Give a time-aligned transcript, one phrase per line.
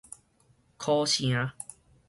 [0.79, 1.51] 柯城